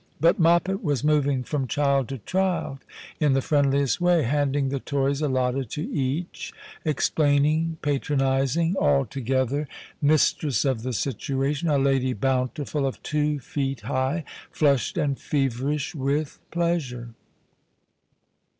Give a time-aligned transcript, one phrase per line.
[0.19, 2.79] But Moppet was moving from child to child
[3.19, 6.51] in the friendliest way, handing the toys allotted to each,
[6.83, 9.67] explaining, patronizing, altogether
[10.01, 10.65] The Christmas Hirelings.
[10.65, 10.93] 177 mistress of the
[11.61, 17.09] situation, a Lady Bountiful of two feet high, flushed and feverish with pleasure.